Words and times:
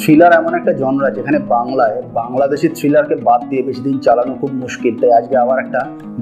Thriller 0.00 0.32
এমন 0.40 0.52
একটা 0.60 0.72
genre 0.82 1.08
যেখানে 1.16 1.38
বাংলায়, 1.54 1.96
বাংলাদেশি 2.20 2.66
থ্রিলারকে 2.78 3.16
বাদ 3.28 3.40
দিয়ে 3.50 3.62
বেশি 3.68 3.82
দিন 3.86 3.96
চালানো 4.06 4.32
খুব 4.40 4.50
মুশকিল। 4.62 4.94
তাই 5.00 5.12
আজকে 5.18 5.34
আবার 5.44 5.58
একটা 5.64 5.80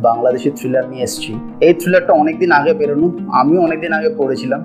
বাংলাদেশি 0.09 0.49
থ্রিলার 0.59 0.85
নিয়ে 0.93 1.05
এসেছি। 1.09 1.33
এই 1.67 1.75
থ্রিলারটা 1.81 2.13
অনেকদিন 2.23 2.51
আগে 2.59 2.73
বেরোনো, 2.81 3.07
আমিও 3.41 3.61
অনেকদিন 3.67 3.93
আগে 3.99 4.11
পড়েছিলাম 4.21 4.61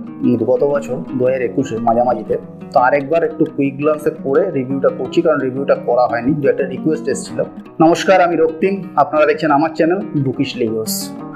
গত 0.52 0.62
বছর 0.74 0.96
দু 1.18 1.24
হাজার 1.28 1.44
একুশে 1.50 1.76
মাঝামাঝিতে। 1.88 2.36
তো 2.74 2.78
আরেকবার 2.88 3.22
একটু 3.30 3.44
কুইক 3.56 3.74
গ্লান্সে 3.80 4.12
পড়ে 4.26 4.42
রিভিউটা 4.58 4.90
করছি, 5.00 5.20
কারণ 5.26 5.40
রিভিউটা 5.48 5.76
করা 5.88 6.04
হয়নি, 6.12 6.32
দু 6.42 6.46
একটা 6.54 6.66
রিকোয়েস্ট 6.74 7.06
এসেছিল। 7.14 7.40
নমস্কার, 7.84 8.18
আমি 8.26 8.36
রক্তিম, 8.44 8.74
আপনারা 9.04 9.26
দেখছেন 9.30 9.52
আমার 9.58 9.72
চ্যানেল 9.78 10.00
বুকিশ 10.26 10.50
লিগোস 10.62 10.94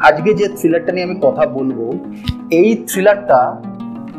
আজকে 0.07 0.29
যে 0.39 0.45
থ্রিলারটা 0.57 0.91
নিয়ে 0.95 1.05
আমি 1.07 1.17
কথা 1.25 1.43
বলব, 1.57 1.79
এই 2.59 2.69
থ্রিলারটা 2.89 3.39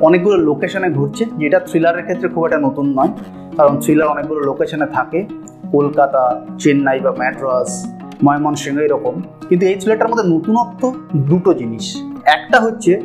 অনেকগুলো 0.00 0.36
লোকেশনে 0.36 0.90
ঘুরছে, 0.90 1.24
যেটা 1.38 1.60
থ্রিলারের 1.60 2.02
ক্ষেত্রে 2.02 2.28
খুব 2.28 2.45
একটা 2.45 2.58
নতুন 2.58 2.98
নয়, 2.98 3.08
কারণ 3.56 3.76
থ্রিলার 3.76 4.08
অনেকগুলো 4.08 4.40
লোকেশনে 4.40 4.86
থাকে। 4.86 5.27
কলকাতা, 5.73 6.46
চেন্নাই 6.59 7.00
বা 7.00 7.12
ম্যাড্রাস 7.12 7.92
ময়মনসিংহ 8.24 8.78
এরকম। 8.78 9.23
কিন্তু 9.48 9.66
এই 9.66 9.74
থ্রিলারটার 9.74 10.09
মধ্যে 10.09 10.28
নতুনত্ব 10.28 10.95
দুটো 11.16 11.54
জিনিস। 11.54 12.02
একটা 12.24 12.60
হচ্ছে, 12.60 13.01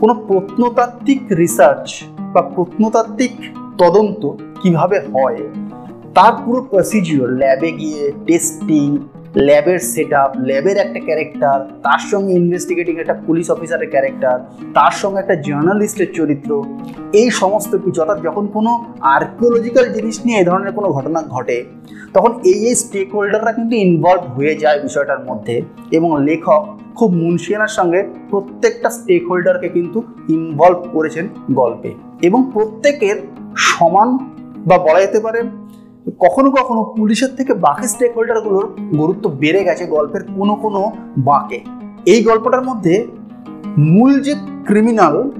কোনো 0.00 0.14
প্রত্নতাত্ত্বিক 0.14 1.22
রিসার্চ 1.32 2.04
বা 2.32 2.42
প্রত্নতাত্ত্বিক 2.42 3.30
তদন্ত 3.78 4.30
কীভাবে 4.60 4.98
হয়, 4.98 5.38
তার 6.14 6.32
পুরো 6.44 6.62
প্রসিজিওর 6.62 7.30
ল্যাবে 7.30 7.72
গিয়ে 7.72 8.12
টেস্টিং 8.26 8.98
ল্যাবের 9.36 9.78
সেট 9.78 10.12
আপ 10.12 10.32
ল্যাবের 10.38 10.76
একটা 10.76 11.00
ক্যারেক্টার 11.00 11.80
তার 11.82 11.98
সঙ্গে 11.98 12.32
ইনভেস্টিগেটিং 12.34 12.98
একটা 12.98 13.14
পুলিশ 13.26 13.50
অফিসারের 13.50 13.90
ক্যারেক্টার 13.90 14.38
তার 14.74 14.90
সঙ্গে 14.90 15.18
একটা 15.20 15.34
জার্নালিস্টের 15.34 16.12
চরিত্র, 16.12 16.64
এই 17.12 17.30
সমস্ত 17.30 17.76
কিছু। 17.76 18.00
অর্থাৎ 18.00 18.22
যখন 18.22 18.46
কোনো 18.46 18.84
আর্কিওলজিক্যাল 19.00 19.92
জিনিস 19.92 20.20
নিয়ে 20.26 20.38
এই 20.38 20.44
ধরনের 20.44 20.72
কোনো 20.72 20.88
ঘটনা 20.88 21.22
ঘটে, 21.22 21.64
তখন 22.14 22.32
এই 22.44 22.66
এই 22.66 22.74
স্টেক 22.74 23.14
হোল্ডাররা 23.14 23.52
কিন্তু 23.52 23.76
ইনভলভ 23.76 24.22
হয়ে 24.36 24.54
যায় 24.54 24.80
বিষয়টার 24.82 25.24
মধ্যে 25.24 25.62
এবং 25.90 26.24
লেখক 26.24 26.78
খুব 26.94 27.10
মুন্সিয়ানার 27.12 27.68
সঙ্গে 27.68 28.08
প্রত্যেকটা 28.30 28.90
স্টেক 28.90 29.28
হোল্ডারকে 29.28 29.68
কিন্তু 29.68 30.02
ইনভলভ 30.28 30.86
করেছেন 30.92 31.28
গল্পে। 31.52 31.94
এবং 32.22 32.50
প্রত্যেকের 32.52 33.16
সমান 33.56 34.18
বা 34.66 34.78
বলা 34.78 35.00
যেতে 35.00 35.20
পারে 35.20 35.42
কখনো 36.18 36.50
কখনো 36.50 36.94
পুলিশের 36.96 37.28
থেকে 37.36 37.54
বাকি 37.54 37.88
স্টেক 37.88 38.12
হোল্ডারগুলোর 38.16 38.66
গুরুত্ব 38.98 39.30
বেড়ে 39.30 39.64
গেছে 39.64 39.86
গল্পের 39.86 40.22
কোনো 40.36 40.54
কোনো 40.54 40.92
বাঁকে। 41.18 41.60
এই 42.06 42.24
গল্পটার 42.24 42.64
মধ্যে 42.64 43.06
মূল 43.78 44.20
যে 44.20 44.34
ক্রিমিনাল 44.66 45.30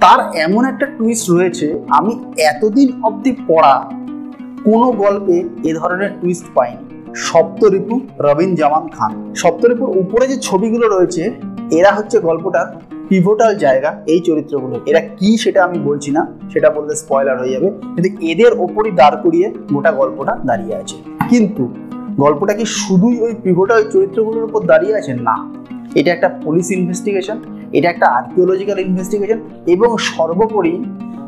তার 0.00 0.20
এমন 0.36 0.64
একটা 0.64 0.86
টুইস্ট 0.86 1.30
রয়েছে, 1.30 1.80
আমি 1.88 2.12
এতদিন 2.38 2.88
অবধি 3.02 3.32
পড়া 3.48 3.74
কোনো 4.64 4.92
গল্পে 4.92 5.44
এ 5.68 5.74
ধরনের 5.74 6.10
টুইস্ট 6.20 6.46
পাইনি। 6.54 6.84
সপ্তরিপু 7.14 8.00
রবিন 8.18 8.54
জামান 8.54 8.88
খান। 8.88 9.34
সপ্তরিপুর 9.34 9.88
উপরে 9.88 10.28
যে 10.28 10.36
ছবিগুলো 10.36 10.86
রয়েছে, 10.88 11.22
এরা 11.70 11.92
হচ্ছে 11.92 12.18
গল্পটার 12.18 12.66
পিভোটাল 13.08 13.56
জায়গা 13.56 14.02
এই 14.06 14.20
চরিত্রগুলো। 14.20 14.80
এরা 14.86 15.00
কি 15.00 15.36
সেটা 15.36 15.64
আমি 15.64 15.78
বলছি 15.78 16.10
না, 16.10 16.26
সেটা 16.52 16.70
বললে 16.70 16.94
স্পয়লার 16.94 17.40
হয়ে 17.40 17.50
যাবে। 17.50 17.70
কিন্তু 17.70 18.26
এদের 18.26 18.52
ওপরই 18.58 18.90
দাঁড় 18.90 19.16
করিয়ে 19.22 19.54
গোটা 19.72 19.92
গল্পটা 19.92 20.38
দাঁড়িয়ে 20.46 20.74
আছে। 20.74 20.96
কিন্তু 21.28 21.74
গল্পটা 22.16 22.54
কি 22.54 22.64
শুধুই 22.64 23.20
ওই 23.20 23.34
পিভোটাল 23.42 23.90
চরিত্রগুলোর 23.90 24.44
উপর 24.44 24.64
দাঁড়িয়ে 24.64 24.96
আছে? 24.96 25.14
না। 25.14 25.52
এটা 25.94 26.12
একটা 26.12 26.28
পুলিশ 26.28 26.70
ইনভেস্টিগেশন 26.70 27.38
এটা 27.72 27.90
একটা 27.90 28.06
আর্কিওলজিক্যাল 28.06 28.78
ইনভেস্টিগেশন 28.78 29.40
এবং 29.66 29.96
সর্বোপরি 29.98 30.84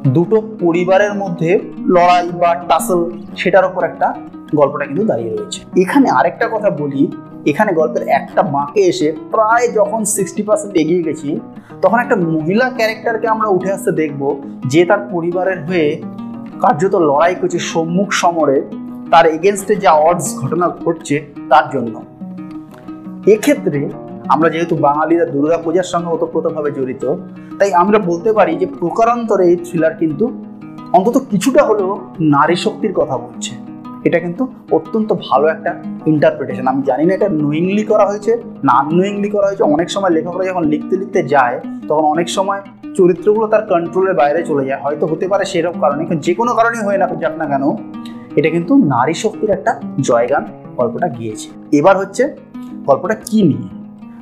দুটো 0.06 0.42
পরিবারের 0.60 1.14
মধ্যে 1.14 1.58
লড়াই 1.86 2.28
বা 2.28 2.54
টাসল 2.54 3.10
সেটার 3.36 3.64
উপর 3.64 3.84
একটা 3.84 4.14
গল্পটা 4.54 4.86
কিন্তু 4.86 5.04
দাঁড়িয়ে 5.04 5.36
রয়েছে। 5.36 5.60
এখানে 5.76 6.10
আরেকটা 6.10 6.48
কথা 6.48 6.70
বলি, 6.70 7.10
এখানে 7.46 7.72
গল্পের 7.72 8.08
একটা 8.08 8.42
বাঁকে 8.42 8.80
এসে 8.80 9.12
প্রায় 9.30 9.68
যখন 9.68 10.04
সিক্সটি 10.04 10.42
পার্সেন্ট 10.42 10.76
এগিয়ে 10.76 11.02
গেছি, 11.02 11.40
তখন 11.82 11.98
একটা 11.98 12.16
মহিলা 12.16 12.70
ক্যারেক্টারকে 12.70 13.28
আমরা 13.28 13.48
উঠে 13.48 13.72
আসতে 13.72 13.92
দেখব, 13.92 14.40
যে 14.66 14.84
তার 14.84 15.00
পরিবারের 15.12 15.64
হয়ে 15.64 16.02
কার্যত 16.60 16.94
লড়াই 16.94 17.34
করছে 17.34 17.58
সম্মুখ 17.58 18.12
সমরে, 18.12 18.62
তার 19.10 19.26
এগেনস্টে 19.26 19.74
যা 19.76 19.92
অডস 19.92 20.38
ঘটনা 20.38 20.68
ঘটছে, 20.68 21.16
তার 21.48 21.70
জন্য। 21.70 22.02
এক্ষেত্রে 23.26 23.88
আমরা 24.28 24.48
যেহেতু 24.48 24.76
বাঙালিরা 24.76 25.26
দুর্গা 25.26 25.58
পূজার 25.58 25.84
সঙ্গে 25.84 26.08
ওতপ্রোতভাবে 26.08 26.70
জড়িত, 26.70 27.04
তাই 27.58 27.72
আমরা 27.72 27.98
বলতে 27.98 28.32
পারি 28.32 28.56
যে 28.56 28.66
প্রকারান্তরে 28.66 29.44
এই 29.48 29.56
থ্রিলার 29.56 29.94
কিন্তু 29.94 30.32
অন্তত 30.92 31.16
কিছুটা 31.30 31.62
হলেও 31.64 32.00
নারী 32.20 32.56
শক্তির 32.56 32.92
কথা 32.92 33.16
বলছে। 33.18 33.63
এটা 34.04 34.18
কিন্তু 34.18 34.52
অত্যন্ত 34.70 35.14
ভালো 35.30 35.46
একটা 35.46 35.82
ইন্টারপ্রিটেশন 36.06 36.66
আমি 36.66 36.82
জানি 36.82 37.04
না 37.04 37.14
এটা 37.14 37.28
নোয়িংলি 37.28 37.84
করা 37.84 38.06
হয়েছে, 38.06 38.42
না 38.64 38.72
আননোয়িংলি 38.72 39.28
করা 39.30 39.46
হয়েছে। 39.46 39.62
অনেক 39.62 39.90
সময় 39.90 40.10
লেখকরা 40.10 40.44
যখন 40.44 40.64
লিখতে 40.64 40.96
লিখতে 40.96 41.22
যায়, 41.22 41.60
তখন 41.88 42.04
অনেক 42.04 42.28
সময় 42.28 42.60
চরিত্রগুলো 42.94 43.46
তার 43.46 43.66
কন্ট্রোলের 43.66 44.14
বাইরে 44.14 44.42
চলে 44.42 44.64
যায়। 44.64 44.80
হয়তো 44.80 45.06
হতে 45.06 45.28
পারে 45.28 45.44
সেরকম 45.44 45.80
কারণে 45.80 46.16
যে 46.16 46.34
কোনো 46.34 46.54
কারণেই 46.54 46.82
হয়ে 46.84 46.98
না, 46.98 47.06
যাক 47.20 47.36
না 47.36 47.44
কেন, 47.44 47.64
এটা 48.36 48.50
কিন্তু 48.50 48.76
নারী 48.76 49.14
শক্তির 49.14 49.50
একটা 49.50 49.80
জয়গান 50.00 50.44
গল্পটা 50.76 51.08
গিয়েছে। 51.08 51.48
এবার 51.76 51.98
হচ্ছে 51.98 52.36
গল্পটা 52.86 53.14
কি 53.14 53.42
নিয়ে? 53.42 53.68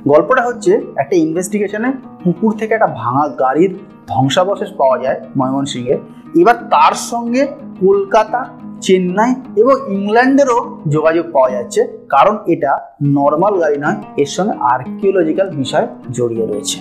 গল্পটা 0.07 0.41
হচ্ছে 0.41 0.81
একটা 0.95 1.15
ইনভেস্টিগেশনে 1.15 1.93
পুকুর 2.23 2.57
থেকে 2.57 2.73
একটা 2.73 2.87
ভাঙা 2.87 3.27
গাড়ির 3.27 3.75
ধ্বংসাবশেষ 4.07 4.73
পাওয়া 4.77 4.97
যায় 4.97 5.21
ময়মনসিংহে। 5.37 5.97
এবার 6.35 6.55
তার 6.55 6.93
সঙ্গে 6.93 7.47
কলকাতা 7.79 8.45
চেন্নাই 8.85 9.31
এবং 9.61 9.75
ইংল্যান্ডেরও 9.95 10.57
যোগাযোগ 10.95 11.25
পাওয়া 11.35 11.49
যাচ্ছে, 11.55 11.81
কারণ 12.13 12.35
এটা 12.53 12.71
নর্মাল 13.17 13.53
গাড়ি 13.63 13.77
নয়, 13.83 13.97
এর 14.21 14.29
সঙ্গে 14.35 14.53
আর্কিওলজিক্যাল 14.73 15.47
বিষয় 15.61 15.85
জড়িয়ে 16.17 16.45
রয়েছে। 16.51 16.77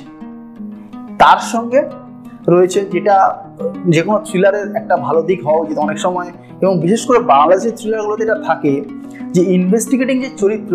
তার 1.23 1.41
সঙ্গে 1.53 1.81
রয়েছে 2.55 2.81
যেটা 2.93 3.17
যে 3.95 4.01
কোনো 4.07 4.19
থ্রিলারের 4.27 4.67
একটা 4.81 4.95
ভালো 5.07 5.21
দিক 5.29 5.39
হওয়া 5.47 5.61
উচিত 5.65 5.77
অনেক 5.87 5.99
সময়, 6.05 6.29
এবং 6.63 6.73
বিশেষ 6.85 7.03
করে 7.09 7.19
বাংলাদেশের 7.35 7.75
থ্রিলারগুলোতে 7.79 8.23
এটা 8.27 8.37
থাকে 8.49 8.73
যে 9.35 9.43
ইনভেস্টিগেটিং 9.57 10.17
যে 10.25 10.31
চরিত্র, 10.43 10.75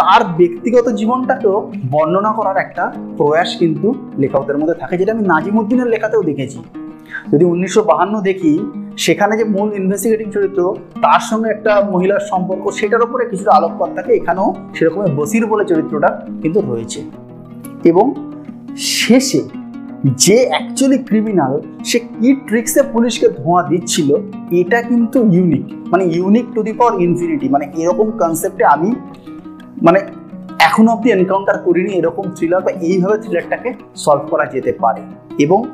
তার 0.00 0.20
ব্যক্তিগত 0.40 0.86
জীবনটাকেও 1.00 1.56
বর্ণনা 1.92 2.30
করার 2.38 2.56
একটা 2.64 2.84
প্রয়াস 3.18 3.50
কিন্তু 3.60 3.88
লেখকদের 4.22 4.56
মধ্যে 4.60 4.76
থাকে, 4.82 4.94
যেটা 5.00 5.12
আমি 5.16 5.24
নাজিমুদ্দিনের 5.32 5.88
লেখাতেও 5.94 6.22
দেখেছি। 6.30 6.58
যদি 7.32 7.44
উনিশশো 7.52 7.80
বাহান্ন 7.90 8.14
দেখি 8.28 8.52
সেখানে 8.96 9.36
যে 9.36 9.44
মূল 9.44 9.68
ইনভেস্টিগেটিং 9.72 10.30
চরিত্র, 10.30 10.74
তার 11.02 11.20
সঙ্গে 11.20 11.48
একটা 11.50 11.72
মহিলার 11.92 12.22
সম্পর্ক, 12.30 12.64
সেটার 12.70 13.02
উপরে 13.02 13.24
কিছুটা 13.24 13.52
আলোকপাত 13.52 13.90
থাকে। 13.96 14.12
এখানেও 14.12 14.54
সেরকম 14.74 15.00
বসির 15.16 15.46
বলে 15.46 15.64
চরিত্রটা 15.64 16.26
কিন্তু 16.42 16.60
রয়েছে। 16.60 17.00
এবং 17.84 18.14
শেষে 18.76 19.42
যে 20.16 20.46
অ্যাকচুয়ালি 20.48 20.98
ক্রিমিনাল 20.98 21.60
সে 21.84 21.98
কি 21.98 22.36
ট্রিক্সে 22.48 22.82
পুলিশকে 22.92 23.28
ধোঁয়া 23.28 23.62
দিচ্ছিল, 23.62 24.16
এটা 24.50 24.82
কিন্তু 24.82 25.18
ইউনিক 25.32 25.64
মানে 25.88 26.04
unique 26.04 26.46
to 26.54 26.62
the 26.62 26.72
power 26.72 26.94
infinity 27.00 27.48
মানে 27.48 27.66
এরকম 27.76 28.10
কনসেপ্টে 28.10 28.64
আমি 28.64 28.94
মানে 29.82 30.00
এখনও 30.58 30.92
অব্দি 30.92 31.10
এনকাউন্টার 31.10 31.58
করিনি 31.58 31.92
এরকম 31.92 32.24
থ্রিলার 32.36 32.62
বা 32.62 32.70
এইভাবে 32.70 33.16
থ্রিলারটাকে 33.18 33.74
সলভ 33.96 34.22
করা 34.30 34.44
যেতে 34.46 34.72
পারে। 34.72 35.02
এবং 35.38 35.64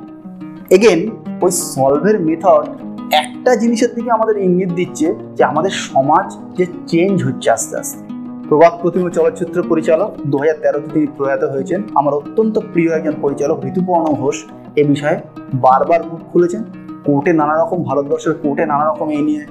এগেন 0.71 1.01
ওই 1.43 1.51
সলভের 1.51 2.21
মেথড 2.21 2.65
একটা 3.13 3.57
জিনিসের 3.57 3.95
দিকে 3.95 4.11
আমাদের 4.11 4.37
ইঙ্গিত 4.37 4.71
দিচ্ছে 4.73 5.15
যে 5.37 5.45
আমাদের 5.45 5.71
সমাজ 5.71 6.27
যে 6.57 6.67
চেঞ্জ 6.87 7.25
হচ্ছে 7.25 7.51
আস্তে 7.51 7.77
আস্তে। 7.77 8.03
প্রভাত 8.49 8.75
প্রতিম 8.83 9.11
চলচ্চিত্র 9.11 9.63
পরিচালক 9.69 10.11
দু 10.27 10.37
হাজার 10.39 10.57
তেরোতে 10.63 10.89
তিনি 10.95 11.07
প্রয়াত 11.17 11.43
হয়েছেন। 11.45 11.83
আমার 11.95 12.15
অত্যন্ত 12.15 12.59
প্রিয় 12.73 12.91
একজন 12.91 13.13
পরিচালক 13.21 13.65
ঋতুপর্ণ 13.65 14.07
ঘোষ 14.13 14.37
এ 14.77 14.83
বিষয়ে 14.85 15.19
বারবার 15.55 16.01
মুখ 16.11 16.21
খুলেছেন। 16.33 16.63
কোর্টে 17.05 17.33
নানা 17.33 17.55
রকম 17.63 17.79
ভারতবর্ষের 17.83 18.35
কোর্টে 18.35 18.67
নানা 18.67 18.85
রকম 18.85 19.09
এই 19.11 19.23
নিয়ে 19.23 19.43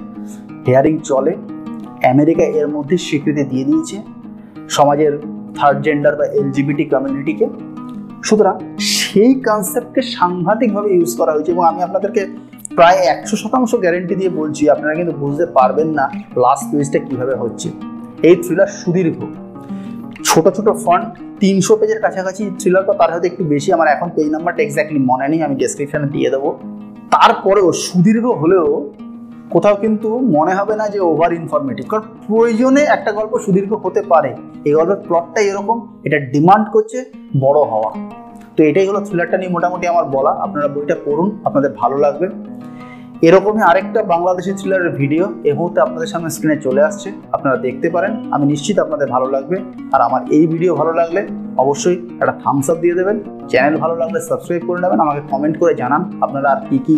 হেয়ারিং 0.66 0.98
চলে। 0.98 1.32
আমেরিকা 2.04 2.42
এর 2.42 2.68
মধ্যে 2.68 2.96
স্বীকৃতি 2.98 3.44
দিয়ে 3.44 3.64
দিয়েছে 3.64 3.96
সমাজের 4.68 5.12
থার্ড 5.56 5.78
জেন্ডার 5.82 6.16
বা 6.16 6.24
এলজিবিটি 6.24 6.84
কমিউনিটিকে 6.84 7.46
সুতরাং 8.24 8.54
সেই 8.78 9.32
কনসেপ্টকে 9.34 10.02
সাংঘাতিকভাবে 10.02 10.88
ইউজ 10.94 11.16
করা 11.16 11.32
হয়েছে 11.32 11.50
এবং 11.52 11.64
আমি 11.64 11.82
আপনাদেরকে 11.82 12.22
প্রায় 12.76 12.98
একশো 13.14 13.36
শতাংশ 13.36 13.74
গ্যারেন্টি 13.74 14.14
দিয়ে 14.14 14.30
বলছি, 14.40 14.62
আপনারা 14.70 14.94
কিন্তু 14.94 15.12
বুঝতে 15.12 15.46
পারবেন 15.46 15.88
না 15.98 16.04
লাস্ট 16.36 16.66
পেজটা 16.72 16.98
কীভাবে 16.98 17.34
হচ্ছে। 17.34 17.68
এই 18.28 18.36
থ্রিলার 18.36 18.66
সুদীর্ঘ। 18.66 19.18
ছোট 20.24 20.44
ছোট 20.56 20.68
ফন্ট 20.84 21.06
তিনশো 21.40 21.76
পেজের 21.76 22.00
কাছাকাছি 22.00 22.50
থ্রিলার 22.60 22.84
বা 22.88 22.94
তার 23.00 23.10
হয়তো 23.12 23.26
একটু 23.26 23.44
বেশি, 23.44 23.68
আমার 23.72 23.88
এখন 23.88 24.08
পেজ 24.16 24.28
নাম্বারটা 24.30 24.62
এক্স্যাক্টলি 24.62 25.00
মনে 25.10 25.26
নেই, 25.28 25.42
আমি 25.42 25.54
ডেসক্রিপশানে 25.54 26.06
দিয়ে 26.06 26.30
দেবো। 26.30 26.48
তারপরেও 27.10 27.72
সুদীর্ঘ 27.72 28.26
হলেও 28.26 28.90
কোথাও 29.50 29.76
কিন্তু 29.76 30.08
মনে 30.36 30.52
হবে 30.54 30.76
না 30.76 30.88
যে 30.88 31.00
ওভার 31.00 31.32
ইনফরমেটিভ 31.32 31.84
কারণ 31.90 32.04
প্রয়োজনে 32.26 32.82
একটা 32.96 33.12
গল্প 33.12 33.32
সুদীর্ঘ 33.38 33.72
হতে 33.84 34.02
পারে। 34.02 34.30
এই 34.64 34.72
গল্পের 34.72 35.00
প্লটটা 35.06 35.40
এরকম, 35.40 35.76
এটা 36.04 36.18
ডিমান্ড 36.18 36.66
করছে 36.72 36.98
বড় 37.40 37.60
হওয়া। 37.72 37.90
তো 38.56 38.60
এটাই 38.62 38.86
হলো 38.88 39.00
থ্রিলারটা 39.00 39.36
নিয়ে 39.38 39.50
মোটামুটি 39.50 39.86
আমার 39.86 40.04
বলা। 40.04 40.30
আপনারা 40.30 40.68
বইটা 40.68 40.96
পড়ুন, 41.04 41.40
আপনাদের 41.44 41.70
ভালো 41.80 41.96
লাগবে। 41.98 42.26
এরকমই 43.28 43.62
আরেকটা 43.70 44.00
বাংলাদেশি 44.12 44.52
থ্রিলারের 44.58 44.90
ভিডিও 45.00 45.24
এই 45.48 45.54
মুহূর্তে 45.58 45.78
আপনাদের 45.86 46.08
সামনে 46.12 46.30
স্ক্রিনে 46.34 46.56
চলে 46.66 46.82
আসছে। 46.88 47.08
আপনারা 47.36 47.56
দেখতে 47.66 47.88
পারেন, 47.94 48.12
আমি 48.34 48.44
নিশ্চিত 48.52 48.76
আপনাদের 48.84 49.08
ভালো 49.14 49.26
লাগবে। 49.34 49.56
আর 49.94 50.00
আমার 50.08 50.22
এই 50.36 50.44
ভিডিও 50.52 50.72
ভালো 50.80 50.92
লাগলে 51.00 51.20
অবশ্যই 51.62 51.96
একটা 52.22 52.34
থামস 52.42 52.66
আপ 52.72 52.78
দিয়ে 52.84 52.96
দেবেন। 53.00 53.16
চ্যানেল 53.50 53.74
ভালো 53.82 53.94
লাগলে 54.02 54.18
সাবস্ক্রাইব 54.28 54.62
করে 54.68 54.80
নেবেন, 54.84 55.00
আমাকে 55.06 55.20
কমেন্ট 55.32 55.56
করে 55.60 55.72
জানান 55.82 56.02
আপনারা 56.24 56.48
আর 56.54 56.60
কী 56.68 56.78
কী 56.86 56.96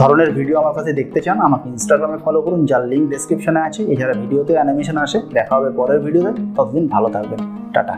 ধরনের 0.00 0.30
ভিডিও 0.38 0.56
আমার 0.62 0.74
কাছে 0.78 0.90
দেখতে 1.00 1.20
চান। 1.26 1.36
আমাকে 1.48 1.66
ইনস্টাগ্রামে 1.74 2.18
ফলো 2.24 2.40
করুন, 2.44 2.60
যার 2.70 2.82
লিঙ্ক 2.92 3.04
ডেসক্রিপশনে 3.12 3.60
আছে। 3.68 3.80
এছাড়া 3.92 4.14
ভিডিওতে 4.22 4.52
অ্যানিমেশন 4.58 4.96
আসে। 5.04 5.18
দেখা 5.36 5.52
হবে 5.56 5.70
পরের 5.78 6.00
ভিডিওতে 6.06 6.32
ততদিন 6.56 6.84
ভালো 6.94 7.08
থাকবেন। 7.14 7.40
টাটা। 7.74 7.96